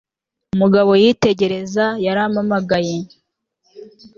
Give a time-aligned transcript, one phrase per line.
[0.53, 2.97] Umugabo yitegereza yarampamagaye